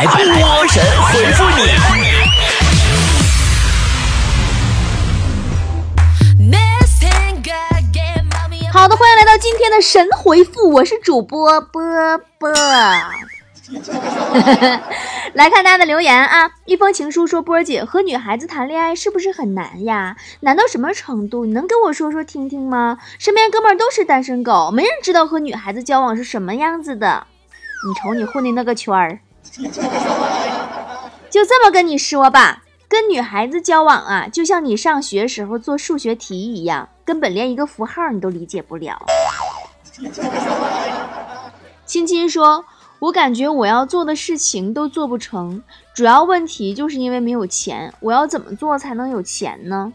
[0.00, 1.56] 来，波神回复你。
[8.72, 11.82] 好的，欢迎来到今天的神回复，我是主播波
[12.38, 12.50] 波。
[15.34, 16.50] 来看大家的留言啊！
[16.64, 20.16] 一封情书说：“波儿姐和女孩子谈恋爱是不是很难呀？
[20.40, 21.44] 难到什么程度？
[21.44, 22.96] 你能跟我说说听听吗？
[23.18, 27.26] 身边哥们儿都是单身狗，没人知道和女孩子交往是什么样子的。
[27.86, 29.20] 你瞅你混的那个圈儿，
[31.30, 39.00] 就这么跟你说吧，跟女孩子交往啊，就像你上学时候做数学题一样，根本连一个符号你都理解不了。”
[41.86, 42.64] 亲亲说。
[43.00, 45.62] 我感觉我要做的事情都做不成，
[45.94, 47.94] 主要问题就是因为没有钱。
[48.00, 49.94] 我要怎么做才能有钱呢？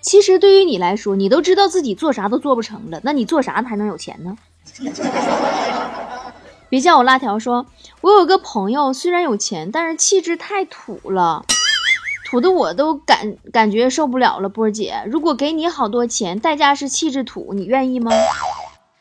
[0.00, 4.36] 其实对于你来说，你都知道自己做啥都做不成了，那你做啥才能有钱呢？
[6.68, 7.66] 别叫我辣条，说
[8.00, 11.44] 我有个朋友，虽然有钱，但是气质太土了，
[12.24, 14.48] 土的我都感感觉受不了了。
[14.48, 18.10] 波儿姐，如果给你好多钱，代价是气质土，你愿意吗？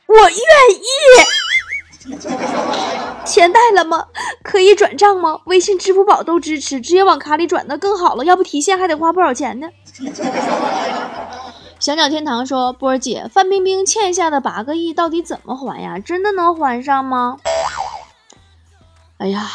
[0.07, 0.85] 我愿意。
[3.25, 4.05] 钱带了吗？
[4.43, 5.39] 可以转账吗？
[5.45, 8.23] 微信、支付宝都支持，直接往卡里转的更好了。
[8.23, 9.67] 要不提现还得花不少钱呢。
[11.79, 15.97] 小鸟天堂说：“波儿姐，范冰冰欠下的八个亿到底怎么还呀？
[15.97, 17.37] 真的能还上吗？”
[19.17, 19.47] 哎呀，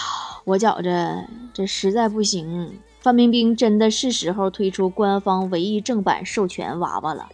[0.45, 7.29] 我觉着这实在不行，范冰冰真的是时候推出官方唯一正版授权娃娃了。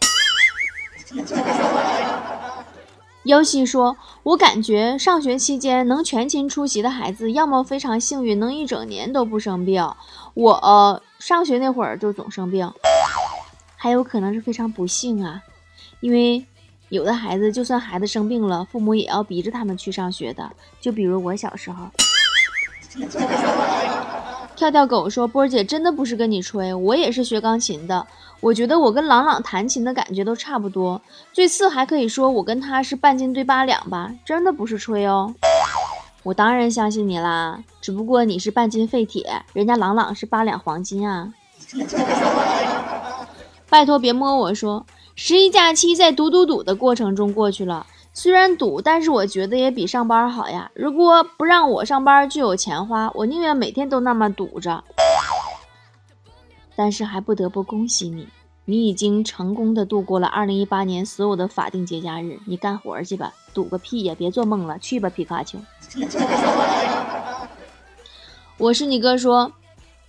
[3.23, 9.89] 尤西说：“我感觉上学期间能全勤出席的孩子，要么非常幸运，能一整年都不生病。
[10.33, 12.69] 我上学那会儿就总生病，
[13.77, 15.41] 还有可能是非常不幸啊，
[16.01, 16.45] 因为
[16.89, 20.51] 有的孩子就算孩子生病了，父母也要逼着他们去上学的。
[20.81, 21.87] 就比如我小时候。”
[24.55, 28.07] 跳跳狗说：“波儿姐真的不是跟你吹，我也是学钢琴的。
[28.39, 30.99] 我觉得我跟朗朗弹琴的感觉都差不多，
[31.31, 34.11] 最次还可以说我跟他是半斤对八两吧。
[34.25, 35.33] 真的不是吹哦，
[36.23, 37.59] 我当然相信你啦。
[37.79, 41.31] 只不过你是半斤废铁，人家朗朗是八两黄金啊。
[43.69, 44.85] 拜托别摸我说，
[45.15, 47.85] 十一假期在赌赌赌的过程中过去了。”
[48.17, 50.71] 虽然堵，但是我觉得也比上班好呀。
[50.73, 54.83] 如果不让我上班就有钱花，我宁愿每天都那么堵着。
[56.75, 58.27] 但是还不得不恭喜你，
[58.65, 62.39] 你已经成功的度过了2018年所有的法定节假日。
[62.47, 64.15] 你干活去吧，堵个屁呀！
[64.17, 65.59] 别做梦了，去吧，皮卡丘。
[68.57, 69.51] 我是你哥，说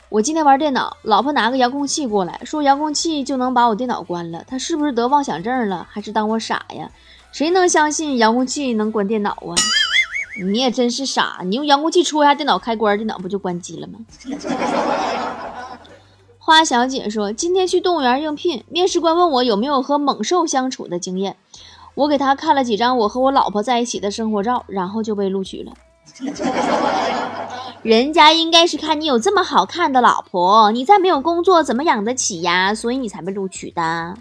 [0.08, 4.42] 我今天玩电脑，老婆拿个遥控器过来，说遥控器就能把我电脑关了。
[4.48, 6.90] 他是不是得妄想症了，还是当我傻呀？
[7.38, 9.54] 谁能相信遥控器能关电脑啊？
[10.44, 14.00] 你也真是傻，你用遥控器戳一下电脑开关，电脑不就关机了吗？
[16.36, 21.36] 花小姐说，今天去动物园应聘，面试官问我有没有和猛兽相处的经验，
[21.94, 25.72] 我给他看了几张我和我老婆在一起的生活照，然后就被录取了。
[27.82, 32.74] 人家应该是看你有这么好看的老婆，你再没有工作怎么养得起呀？
[32.74, 34.16] 所以你才被录取的。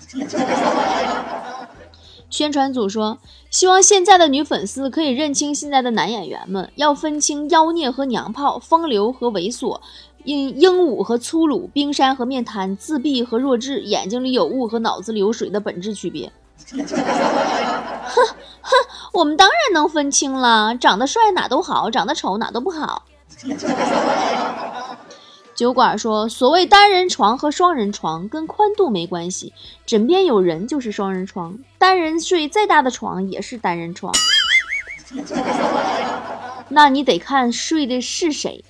[2.30, 9.80] 宣传组说：“希望现在的女粉丝可以认清现在的男演员们，要分清妖孽和娘炮，风流和猥琐，
[10.26, 16.32] 英英武和粗鲁，冰山和面瘫，自闭和弱智，眼睛里有雾和脑子里有水的本质区别。
[18.08, 18.26] ”哼
[18.62, 18.72] 哼，
[19.14, 23.04] 我们当然能分清了，长得帅哪都好，长得丑哪都不好。
[25.58, 29.54] 酒馆说：“所谓单人床和双人床跟宽度没关系，
[29.88, 34.14] 枕边有人就是双人床，单人睡再大的床也是单人床。
[36.70, 38.64] 那你得看睡的是谁，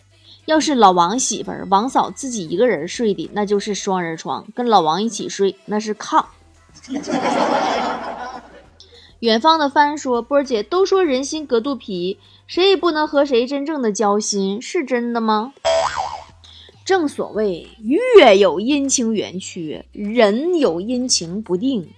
[0.45, 6.23] 要是老王媳妇儿、王嫂自己一个人睡的，那就是双人床，跟老王一起睡那是炕。
[9.19, 15.51] ”远方的帆说：“波儿姐都说人心隔肚皮，谁也不能和谁真正的交心，是真的吗？”
[16.87, 17.67] 正所谓
[18.15, 21.89] 月有阴晴圆缺，人有阴晴不定。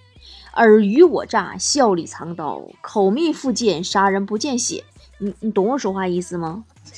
[0.54, 4.84] 尔虞我诈，笑里藏刀，口蜜腹剑，杀人不见血。
[5.20, 6.64] 你你懂我说话意思吗？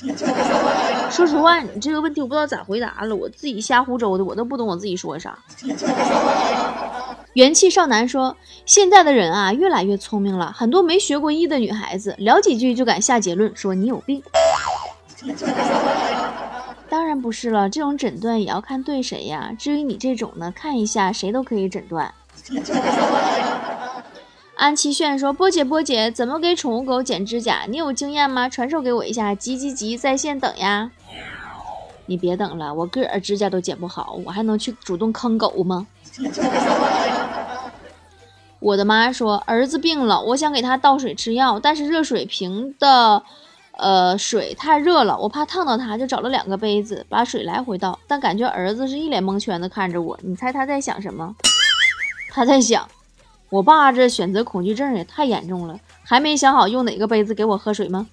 [1.12, 5.38] 说实话，你这个问题我不知道咋回答了，我自己瞎胡诌的，我都不懂我自己说啥。
[7.34, 8.34] 元气少男说
[8.64, 14.22] ：“现在的人啊，越来越聪明了，很多没学过医的女孩子，聊几句就敢下结论，说你有病。”
[16.92, 19.56] 当然不是了，这种诊断也要看对谁呀。
[19.58, 22.12] 至于你这种呢，看一下谁都可以诊断。
[24.56, 27.62] 安琪炫说：“波姐，波姐，怎么给宠物狗剪指甲？
[27.66, 28.46] 你有经验吗？
[28.46, 30.90] 传授给我一下。”急急急，在线等呀！
[32.04, 35.86] 你别等了，我个儿指甲都剪不好，我还能去主动坑狗吗？
[38.60, 43.22] 我的妈说：“儿子病了，我想给他倒水吃药，但是热水瓶的，
[43.82, 47.98] 呃，水太热了，我怕烫到他，就找了两个杯子，把水来回倒。
[48.06, 51.34] 但感觉儿子是一脸蒙圈的看着我，你猜他在想什么？
[52.30, 52.88] 他在想。”
[53.50, 58.06] 我爸这选择恐惧症也太严重了，还没想好用哪个杯子给我喝水吗？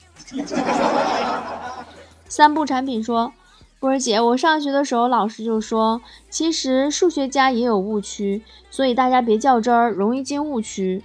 [2.28, 3.32] 三步产品说，
[3.80, 6.02] 波儿姐，我上学的时候老师就说，
[6.32, 11.04] 其实数学家也有误区，所以大家别较真儿，容易进误区。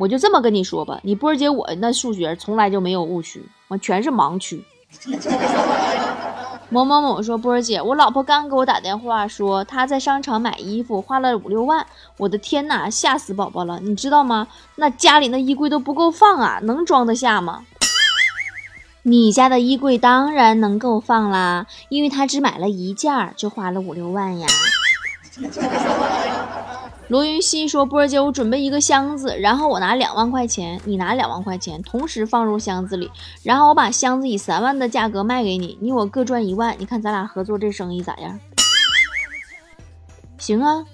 [0.00, 4.64] 我就这么跟你说吧，你波儿姐我那数学从来就没有误区，我全是盲区。
[6.70, 11.86] 某某某说：“波儿姐，我老婆刚给我打电话说她在商场买衣服花了五六万，
[12.16, 13.78] 我的天哪，吓死宝宝了！
[13.80, 14.48] 你知道吗？
[14.76, 17.66] 那家里那衣柜都不够放啊，能装得下吗？
[19.02, 24.46] 你家的衣柜当然能够放啦，因为她只买了一件就花了五六万呀。”
[27.10, 33.10] 罗云熙说：“波儿姐，我准备一个箱子，然后我拿两万块钱，你拿两万块钱，同时放入箱子里，
[33.42, 36.76] 然后我把箱子以三万的价格卖给你，你我各赚一万。
[36.78, 38.38] 你看咱俩合作这生意咋样？
[40.38, 40.84] 行啊，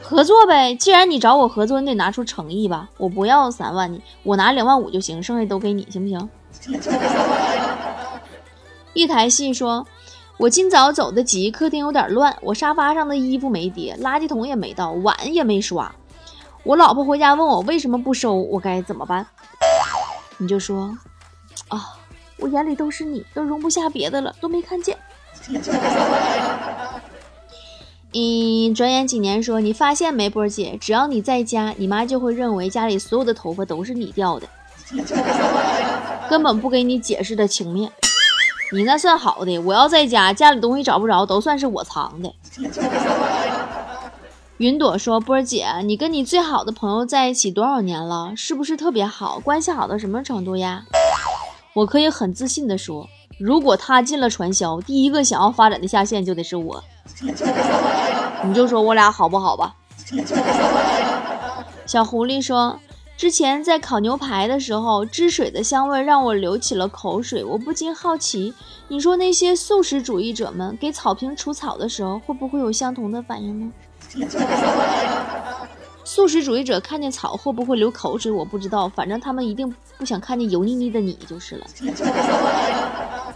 [0.00, 0.74] 合作呗。
[0.74, 2.88] 既然你找我合作，你得拿出诚意吧。
[2.96, 6.30] 我不要三万，你我拿两万五就行，剩下都给你，行不行？”
[8.94, 9.86] 一台戏说。
[10.38, 15.94] 我今早走的急，客厅有点乱，我沙发上的衣服没叠，垃圾桶也没倒，碗也没刷。
[16.64, 19.26] 我老婆回家问我为什么不收，我该怎么办？
[20.38, 20.96] 你就说
[21.68, 21.94] 啊，
[22.38, 24.98] 我眼里都是你，都容不下别的了，都没看见。
[28.14, 34.48] 嗯，转眼几年说，你发现没，波姐，只要你在家，你妈就会认为家里所有的头发都是你掉的，
[36.28, 37.92] 根本不给你解释的情面。
[38.74, 42.32] 你那算好的，我要在家，家里东西找不着，都算是我藏的。
[44.56, 48.32] 云朵说：“波儿姐，你跟你最好的朋友在一起多少年了？
[48.34, 49.38] 是不是特别好？
[49.40, 50.84] 关系好到什么程度呀？”
[51.74, 53.06] 我可以很自信的说，
[53.38, 56.82] 如果他进了传销，第一个想要发展的下线就得是我。
[58.44, 59.74] 你就说我俩好不好吧？
[61.84, 62.78] 小狐狸说。
[63.16, 67.44] 之前在烤牛排的时候，汁水的香味让我流起了口水。
[67.44, 68.52] 我不禁好奇，
[68.88, 73.72] 你说那些素食主义者们给草坪除草的时候，会不会有相同的反应呢？
[76.04, 78.32] 素食主义者看见草会不会流口水？
[78.32, 81.66] 我不知道，反正他们一定不想看见油腻腻的你就是了。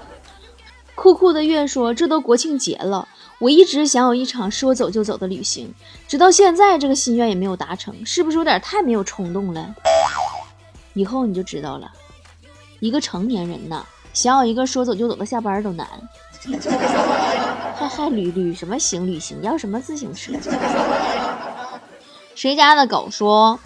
[0.96, 3.06] 酷酷的月说：“这都国庆节了。”
[3.38, 5.74] 我一直想有一场说走就走的旅行，
[6.08, 9.74] 直到现在这个心愿也没有达成，是不是有点太没有冲动了？
[10.94, 11.92] 以后你就知道了，
[12.80, 13.84] 一个成年人呢，
[14.14, 15.86] 想有一个说走就走的下班都难，
[17.76, 19.42] 还还旅旅什么行旅行？
[19.42, 20.32] 要什么自行车？
[22.34, 23.60] 谁家的狗说？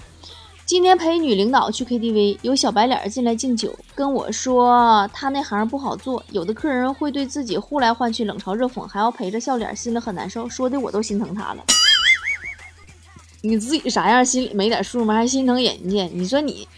[0.71, 11.65] 今天陪女领导去 KTV，有小白脸进来敬酒，跟我说他那行不好做，有的客人会对自己呼来唤去，冷嘲热讽，还要陪着笑脸，心里很难受，说的我都心疼他了。
[13.41, 15.15] 你自己啥样，心里没点数吗？
[15.15, 16.09] 还心疼人家？
[16.15, 16.69] 你说你，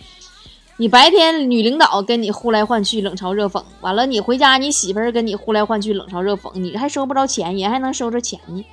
[0.79, 8.65] 你白天女领导跟你呼来唤去，冷嘲热讽，完了你回家你媳妇儿跟你呼来唤去，冷嘲热讽，你还收不着钱，人还能收着钱呢。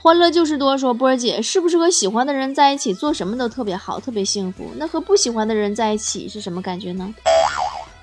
[0.00, 4.70] 欢乐就是多说，波儿姐是不是和喜欢的人在一起做什么都特别好，特别幸福？
[4.76, 7.12] 那和不喜欢的人在一起是什么感觉呢？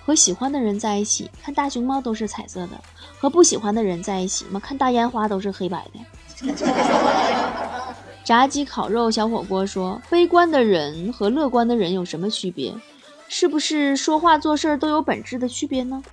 [0.05, 2.73] 和喜欢的人在一起，看大熊猫都是彩色的；
[3.17, 6.53] 和不喜欢的人在一起嘛，看大烟花都是黑白的。
[8.25, 12.73] 炸鸡烤肉小火锅说，悲观的人和乐观的人有什么区别？
[13.29, 16.03] 是不是说话做事都有本质的区别呢？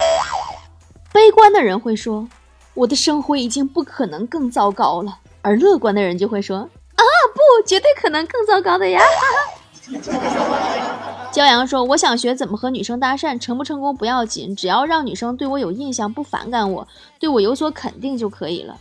[1.12, 2.28] 悲观的人会说，
[2.74, 5.18] 我的生活已经不可能更糟糕了。
[5.42, 6.58] 而乐观的人就会说
[6.94, 7.02] ：“啊，
[7.34, 9.02] 不，绝对可能更糟糕的呀！”
[11.32, 16.86] 骄阳说：“我想学怎么和女生搭讪，成不成功不要紧，只要让女生对我有印象，不反感我，
[17.18, 18.78] 对我有所肯定就可以了。”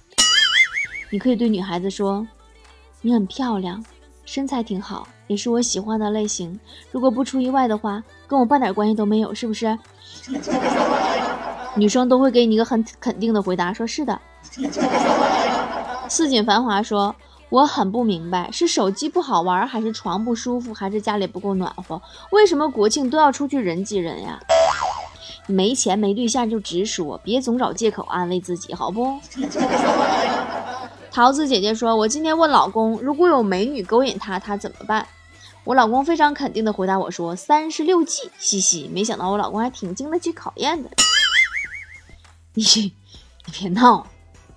[1.09, 2.27] 你可以对女孩子说
[3.01, 3.83] ：“你很漂亮，
[4.25, 6.59] 身材挺好，也是我喜欢的类型。
[6.91, 9.77] 如果不出意外的话，跟我半点关系都没有，是不是？”
[11.75, 14.19] 女生都会给你一个很肯定的回答，说是的。
[16.11, 17.15] 四锦繁华说
[17.47, 22.01] ：“我很不明白，是手机不好玩，还是床不舒服，还是家里不够暖和？
[22.31, 24.37] 为什么国庆都要出去人挤人呀？
[25.47, 29.21] 没钱没对象就直说，别总找借口安慰自己，好不？”
[31.09, 35.07] 桃子姐姐说：“我今天问老公，如果有美女勾引他，他怎么办？”
[35.63, 40.89] 我老公非常肯定的回答我说：“三十六计。”嘻嘻，没想到我老公还挺经得起考验的。
[42.55, 42.63] 你
[43.45, 44.07] 你别闹，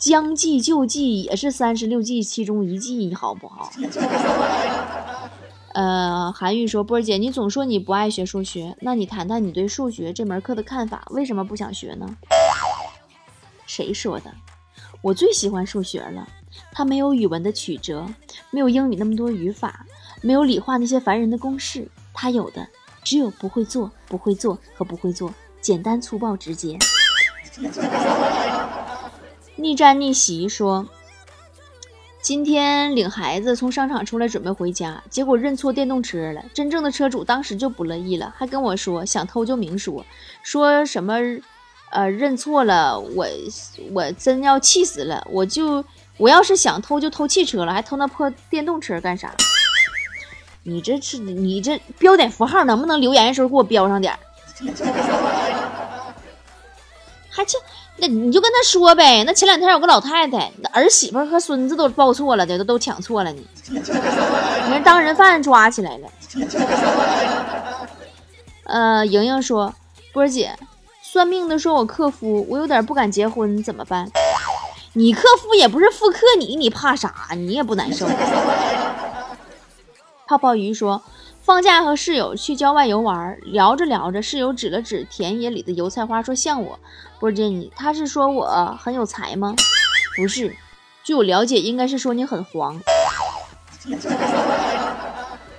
[0.05, 3.73] 将计就计也是三十六计其中一计，好不好？
[5.73, 12.19] 呃，韩愈说：“波儿姐，你总说你不爱学数学，那你谈谈你对数学这门课的看法，为什么不想学呢？”
[13.65, 14.31] 谁说的？
[15.01, 16.29] 我最喜欢数学了。
[16.71, 18.07] 它没有语文的曲折，
[18.51, 19.87] 没有英语那么多语法，
[20.21, 21.89] 没有理化那些烦人的公式。
[22.13, 22.69] 它有的
[23.03, 25.33] 只有不会做、不会做和不会做，
[25.63, 26.77] 简单粗暴直接。
[29.57, 30.87] 逆战逆袭说
[32.23, 36.45] ：“今天领孩子从商场出来准备回家，结果认错电动车了。
[36.53, 40.05] 真正的车主当时就不乐意了，还跟我说想偷就明说，
[40.43, 41.19] 说什么
[41.91, 43.27] 呃认错了，我
[43.93, 45.85] 我真要气死了，我就。”
[46.17, 49.35] 我要是想偷就偷汽车了，还偷那破电动车干啥？
[50.63, 54.17] 你这是你这标点符号能不能留言的时候给我标上点？
[57.37, 57.59] 还这
[57.97, 59.25] 那你就跟他说呗。
[59.25, 63.43] 那前两天有个老太太，那儿媳妇和孙子都报错了，都都抢错了呢。
[63.71, 66.09] 你看当人犯抓起来了。
[68.63, 69.75] 呃，莹莹说
[70.15, 70.57] ：“波姐，
[71.03, 74.09] 算命的说我克夫，我有点不敢结婚，怎么办？”
[74.97, 77.13] 你克夫也不是复克你，你怕啥？
[77.35, 78.07] 你也不难受。
[80.29, 81.03] 泡泡鱼说，
[81.45, 86.79] 放假和室友去郊外游玩，聊着聊着，室友指了指田野里的油菜花，说像我。
[87.21, 89.55] 波姐，你他是说我很有才吗？
[90.17, 90.57] 不是，
[91.03, 92.81] 据我了解，应该是说你很黄。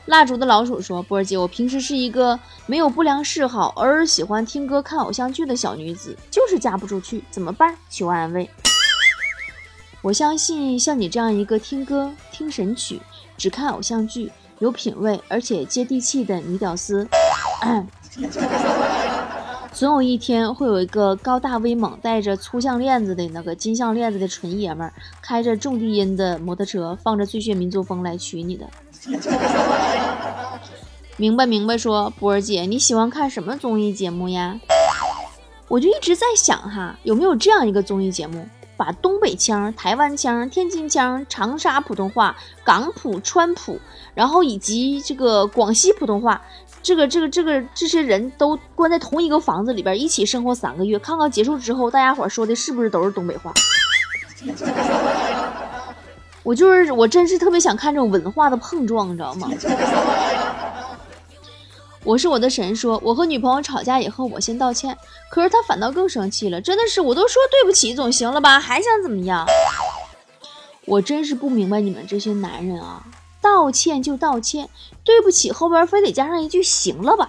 [0.08, 7.78] 蜡烛的老鼠说，波儿姐，我平时是一个没有不良嗜好，偶尔喜欢听歌、看偶像剧的小女子，就是嫁不出去，怎么办？
[7.92, 8.50] 求安慰。
[10.02, 13.00] 我相信像你这样一个听歌、听神曲、
[13.38, 17.08] 只看偶像剧、有品位而且接地气的女屌丝，
[19.74, 28.66] 总有一天会有一个高大威猛、带着粗项链子的那个金项链子的纯爷们儿，开着重低音的摩托车，放着最炫民族风来娶你的。
[31.18, 34.58] 明白明白，说波儿姐，你喜欢看什么综艺节目呀？
[35.68, 38.48] 我就一直在想哈，有没有这样一个综艺节目？
[38.78, 43.80] 把东北腔、台湾腔、天津腔、长沙普通话、港普、川普，
[44.14, 46.42] 然后以及这个广西普通话，
[46.84, 53.54] 这个、这个、这个这些人都关在同一个房子里边一起生活三个月，看看结束之后，大家伙说的是不是都是东北话？
[56.44, 59.50] 我就是我，真是特别想看这种文化的碰撞，你知道吗？
[62.06, 64.96] 我是我的神，说我和女朋友吵架以后，我先道歉，
[65.30, 66.62] 可是她反倒更生气了。
[66.62, 69.44] 真的是，我都说对不起总行了吧，还想怎么样？
[70.86, 73.04] 我真是不明白你们这些男人啊，
[73.42, 74.70] 道歉就道歉，
[75.04, 77.26] 对不起后边非得加上一句行了吧？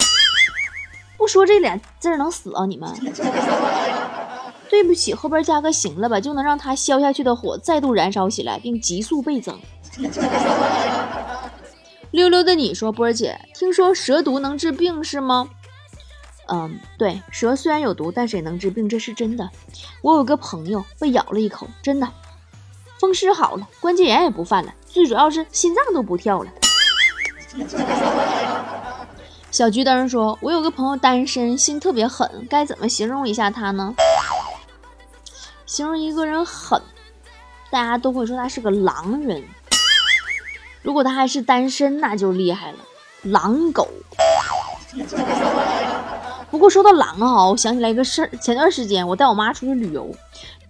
[1.17, 2.93] 不说这俩字能死啊你们？
[4.69, 9.59] 对不起后边加个行了吧，就能让他消下去的火再度燃烧起来，并急速倍增。
[12.17, 15.51] 溜溜的你说，波儿姐，听说蛇毒能治病是吗？
[16.49, 19.51] 嗯，对，蛇虽然有毒，但是也能治病，这是真的。
[20.01, 22.11] 我有个朋友被咬了一口，真的，
[22.99, 26.51] 风湿好了，关节炎也不犯了，最主要是心脏都不跳了。
[29.51, 33.95] 小桔灯说，我有个朋友单身，心特别狠，该怎么形容一下他呢？
[35.67, 36.81] 形容一个人狠，
[37.71, 39.45] 大家都会说他是个狼人。
[40.87, 42.79] 如果他还是单身，那就厉害了，
[43.23, 43.89] 狼狗。
[46.49, 48.31] 不过说到狼啊，我想起来一个事儿。
[48.41, 50.09] 前段时间我带我妈出去旅游，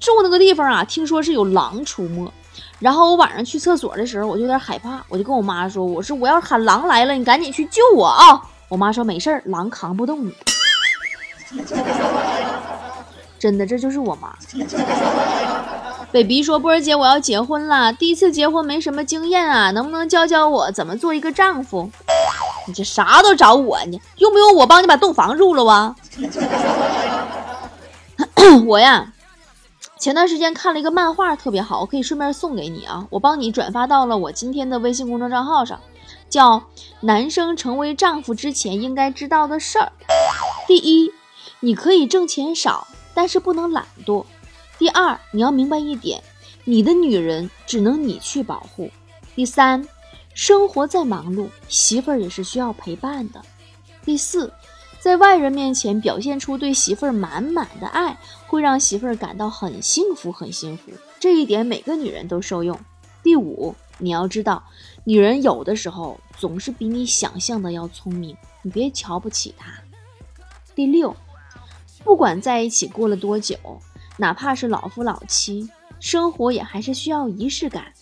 [0.00, 2.32] 住那个地方啊，听说是有狼出没。
[2.78, 10.32] 然后我晚上去厕所的时候，我就有点害怕，我就跟我妈说：“我说我要喊狼来了，你赶紧去救我啊！”我妈说：“没事儿，狼扛不动你。
[13.38, 14.34] ”真的，这就是我妈。
[16.12, 21.90] Baby 说：“波儿姐，我要结婚了，第一次结婚没什么经验啊，能不能教教我怎么做一个丈夫？
[22.66, 24.00] 你这啥都找我呢？
[24.18, 25.96] 用不用我帮你把洞房入了啊？”
[28.66, 29.12] 我呀，
[29.98, 35.80] 前段时间看了一个漫画，特别好，我可以顺便送给你啊，我帮你转发到了我今天的微信公众账号上，
[36.30, 36.58] 叫
[37.00, 39.92] 《男生成为丈夫之前应该知道的事儿》。
[40.66, 41.12] 第一，
[41.60, 44.24] 你可以挣钱少，但是不能懒惰。
[44.78, 46.22] 第二，你要明白一点，
[46.64, 48.90] 你的女人只能你去保护。
[49.34, 49.86] 第三，
[50.34, 53.42] 生活再忙碌，媳妇儿也是需要陪伴的。
[54.04, 54.52] 第四，
[55.00, 60.92] 在外人面前表现出对媳妇儿满满的爱，会让媳妇儿感到很幸福，很幸福。
[61.18, 62.78] 这一点每个女人都受用。
[63.22, 64.62] 第五，你要知道，
[65.04, 69.72] 女人有的时候总是比你想象的要聪明，你别瞧不起她。
[70.74, 71.16] 第六，
[72.04, 73.56] 不管在一起过了多久，
[74.16, 75.70] 哪怕是老夫老妻，
[76.00, 77.92] 生活也还是需要仪式感。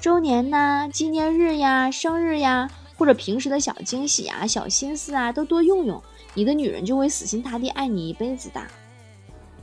[0.00, 6.02] 周年呐，纪念日呀，生日呀，或者平时的小惊喜啊、小心思啊，都多用用，
[6.34, 8.60] 你的女人就会死心塌地爱你一辈子的。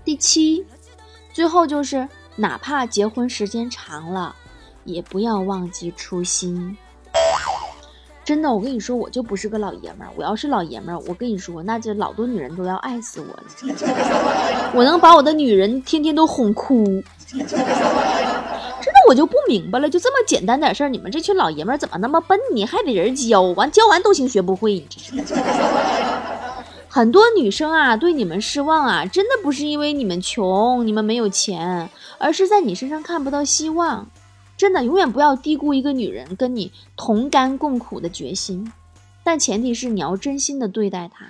[0.04, 0.66] 第七，
[1.34, 4.36] 最后就是，哪怕结婚时间长了。
[4.84, 6.76] 也不要忘记初心。
[8.32, 10.10] 真的，我跟你说，我就不是个老爷们儿。
[10.16, 13.44] 我要是老爷们儿，我跟你说，那就老多女人都要爱死我了。
[14.74, 17.04] 我能把我的女人天天都哄哭。
[17.28, 22.66] 真的，我就不明白了，就这么简单点事儿，你们这群老爷们儿怎么那么笨呢？
[22.66, 24.82] 还得人教，完教完都行学不会。
[26.88, 34.08] 很多女生啊，对你们失望啊，真的不是因为你们穷，你们没有钱，而是在你身上看不到希望。
[34.62, 38.72] 真的，永远不要低估一个女人跟你同甘共苦的决心，
[39.24, 41.26] 但前提是你要真心的对待她，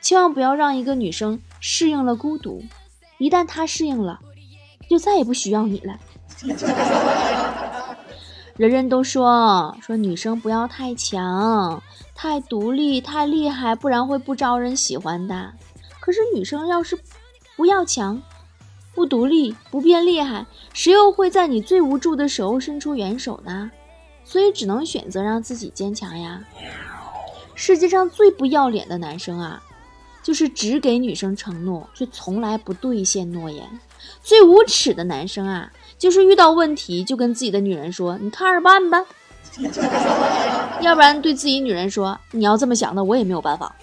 [0.00, 2.64] 千万不要让一个女生适应了孤独，
[3.18, 4.18] 一旦她适应了，
[4.90, 5.96] 就再也不需要你了。
[8.56, 11.80] 人人都说说女生不要太强、
[12.16, 15.52] 太独立、太厉害，不然会不招人喜欢的。
[16.00, 16.98] 可是女生要是
[17.56, 18.20] 不要强。
[18.96, 23.70] 不独立，不变厉害，谁又会在你最无助的时候伸出援手呢？
[24.24, 26.42] 所以只能选择让自己坚强呀。
[27.54, 29.62] 世界上最不要脸的男生啊，
[30.22, 33.68] 就是只给女生承诺，却从来不兑现诺言。
[34.22, 39.04] 最无耻的男生啊，就是遇到问题就跟自己的女人说：“你看着办吧。”
[40.80, 43.74] 要不然对自己女人说：“你要这么想的，我也没有办法。”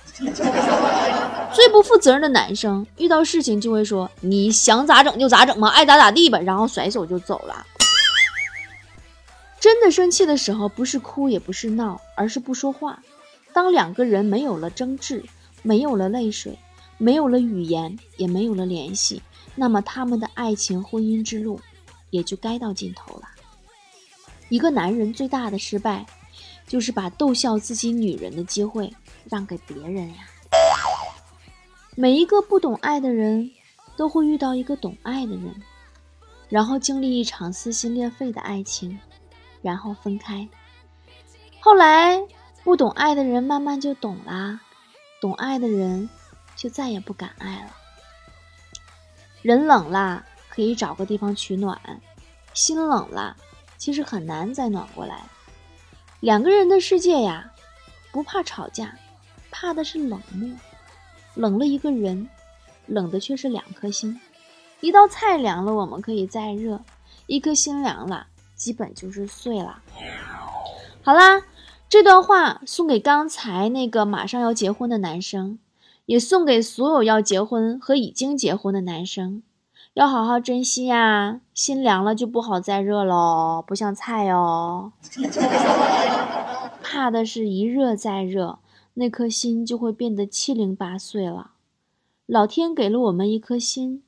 [1.54, 7.66] 最不负责任的男生，遇到事情就会说：“你想咋整就咋整嘛，爱咋咋地吧。”然后甩手就走了。
[9.60, 13.02] 真的生气的时候，不是哭也不是闹，而是不说话。
[13.54, 15.24] 当两个人没有了争执，
[15.62, 16.58] 没有了泪水，
[16.98, 19.22] 没有了语言，也没有了联系，
[19.56, 21.60] 那么他们的爱情婚姻之路
[22.10, 23.30] 也就该到尽头了。
[24.50, 26.06] 一个男人最大的失败，
[26.68, 28.92] 就是把逗笑自己女人的机会
[29.30, 30.16] 让给别人呀。
[31.96, 33.52] 每一个不懂爱的人，
[33.96, 35.62] 都会遇到一个懂爱的人，
[36.50, 39.00] 然后经历一场撕心裂肺的爱情，
[39.62, 40.50] 然后分开。
[41.60, 42.20] 后来，
[42.64, 44.60] 不懂爱的人慢慢就懂啦，
[45.22, 46.10] 懂爱的人
[46.56, 47.76] 就再也不敢爱了。
[49.44, 51.78] 人冷啦，可以找个地方取暖；
[52.56, 53.38] 心冷了，
[53.78, 55.22] 其实很难再暖过来。
[56.22, 57.52] 两个人的世界呀，
[58.12, 58.98] 不怕吵架，
[59.52, 60.50] 怕的是冷漠。
[61.36, 62.30] 冷了一个人，
[62.86, 64.20] 冷的却是两颗心。
[64.82, 66.80] 一道菜凉了，我们可以再热；
[67.28, 69.80] 一颗心凉了，基本就是碎了。
[71.02, 71.44] 好啦，
[71.88, 75.58] 这段话送给刚才那个马上要结婚的男生，
[76.06, 79.42] 也送给所有要结婚和已经结婚的男生，
[79.94, 81.40] 要好好珍惜呀！
[81.54, 84.92] 心凉了就不好再热喽，不像菜哦。
[86.84, 88.60] 怕的是一热再热。
[88.96, 91.52] 那颗心就会变得七零八碎了。
[92.26, 94.04] 老天给了我们一颗心，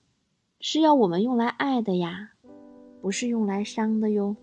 [0.59, 2.31] 是要我们用来爱的呀，
[3.01, 4.35] 不是用来伤的哟。